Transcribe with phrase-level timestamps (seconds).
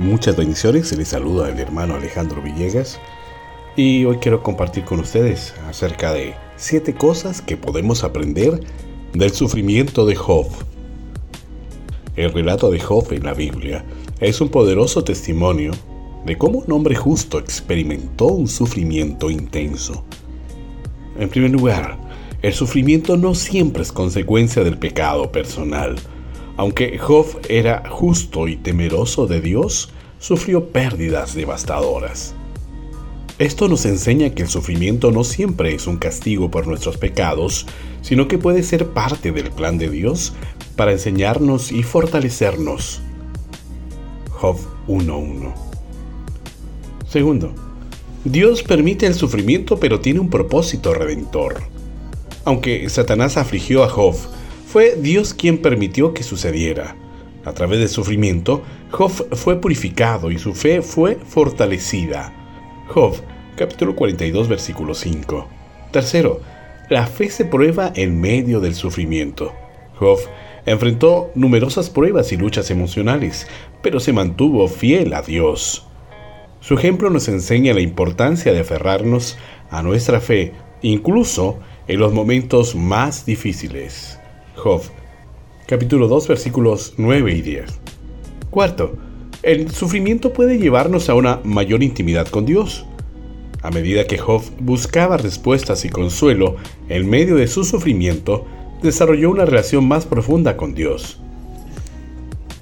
[0.00, 2.98] Muchas bendiciones, les saluda el hermano Alejandro Villegas
[3.76, 8.64] y hoy quiero compartir con ustedes acerca de siete cosas que podemos aprender
[9.12, 10.46] del sufrimiento de Job.
[12.16, 13.84] El relato de Job en la Biblia
[14.20, 15.72] es un poderoso testimonio
[16.24, 20.02] de cómo un hombre justo experimentó un sufrimiento intenso.
[21.18, 21.98] En primer lugar,
[22.40, 25.96] el sufrimiento no siempre es consecuencia del pecado personal.
[26.60, 32.34] Aunque Job era justo y temeroso de Dios, sufrió pérdidas devastadoras.
[33.38, 37.66] Esto nos enseña que el sufrimiento no siempre es un castigo por nuestros pecados,
[38.02, 40.34] sino que puede ser parte del plan de Dios
[40.76, 43.00] para enseñarnos y fortalecernos.
[44.28, 45.54] Job 1.1
[47.08, 47.54] Segundo,
[48.26, 51.62] Dios permite el sufrimiento pero tiene un propósito redentor.
[52.44, 54.14] Aunque Satanás afligió a Job,
[54.70, 56.94] fue Dios quien permitió que sucediera.
[57.44, 62.32] A través del sufrimiento, Job fue purificado y su fe fue fortalecida.
[62.86, 63.16] Job,
[63.56, 65.48] capítulo 42, versículo 5.
[65.90, 66.40] Tercero,
[66.88, 69.52] la fe se prueba en medio del sufrimiento.
[69.98, 70.20] Job
[70.66, 73.48] enfrentó numerosas pruebas y luchas emocionales,
[73.82, 75.84] pero se mantuvo fiel a Dios.
[76.60, 79.36] Su ejemplo nos enseña la importancia de aferrarnos
[79.68, 81.58] a nuestra fe, incluso
[81.88, 84.19] en los momentos más difíciles.
[84.60, 84.82] Job,
[85.66, 87.64] capítulo 2, versículos 9 y 10.
[88.50, 88.92] Cuarto,
[89.42, 92.84] el sufrimiento puede llevarnos a una mayor intimidad con Dios.
[93.62, 96.56] A medida que Job buscaba respuestas y consuelo
[96.90, 98.44] en medio de su sufrimiento,
[98.82, 101.18] desarrolló una relación más profunda con Dios.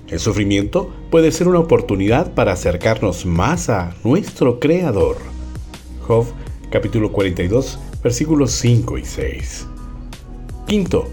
[0.06, 5.16] El sufrimiento puede ser una oportunidad para acercarnos más a nuestro Creador.
[6.06, 6.27] Job
[6.70, 9.66] capítulo 42 versículos 5 y 6.
[10.68, 11.08] Quinto,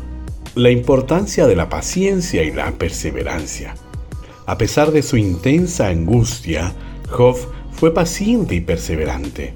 [0.55, 3.75] la importancia de la paciencia y la perseverancia.
[4.45, 6.73] A pesar de su intensa angustia,
[7.09, 7.35] Job
[7.73, 9.53] fue paciente y perseverante.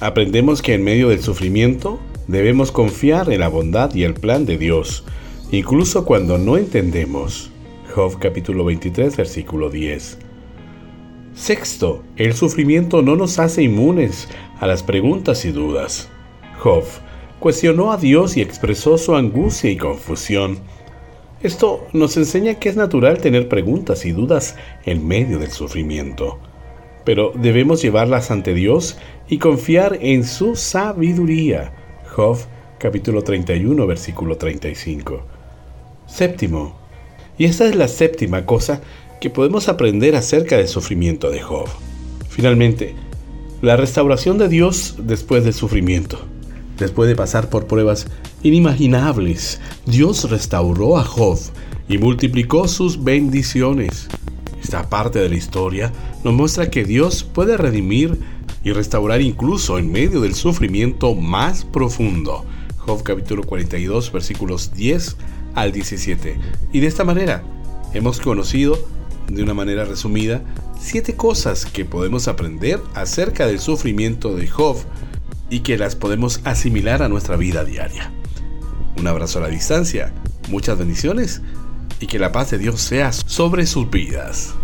[0.00, 1.98] Aprendemos que en medio del sufrimiento
[2.28, 5.04] debemos confiar en la bondad y el plan de Dios,
[5.50, 7.50] incluso cuando no entendemos.
[7.94, 10.18] Job capítulo 23 versículo 10.
[11.34, 14.28] Sexto, el sufrimiento no nos hace inmunes
[14.60, 16.10] a las preguntas y dudas.
[16.58, 16.84] Job
[17.40, 20.58] cuestionó a Dios y expresó su angustia y confusión.
[21.42, 26.38] Esto nos enseña que es natural tener preguntas y dudas en medio del sufrimiento,
[27.04, 28.98] pero debemos llevarlas ante Dios
[29.28, 31.72] y confiar en su sabiduría.
[32.14, 32.38] Job
[32.78, 35.22] capítulo 31 versículo 35.
[36.06, 36.76] Séptimo,
[37.38, 38.82] y esta es la séptima cosa
[39.18, 41.68] que podemos aprender acerca del sufrimiento de Job.
[42.28, 42.94] Finalmente,
[43.62, 46.29] la restauración de Dios después del sufrimiento.
[46.80, 48.06] Después de pasar por pruebas
[48.42, 51.38] inimaginables, Dios restauró a Job
[51.90, 54.08] y multiplicó sus bendiciones.
[54.62, 55.92] Esta parte de la historia
[56.24, 58.18] nos muestra que Dios puede redimir
[58.64, 62.46] y restaurar incluso en medio del sufrimiento más profundo.
[62.78, 65.18] Job capítulo 42 versículos 10
[65.54, 66.38] al 17.
[66.72, 67.42] Y de esta manera
[67.92, 68.78] hemos conocido,
[69.28, 70.42] de una manera resumida,
[70.80, 74.78] siete cosas que podemos aprender acerca del sufrimiento de Job
[75.50, 78.12] y que las podemos asimilar a nuestra vida diaria.
[78.96, 80.12] Un abrazo a la distancia,
[80.48, 81.42] muchas bendiciones
[82.00, 84.54] y que la paz de Dios sea sobre sus vidas.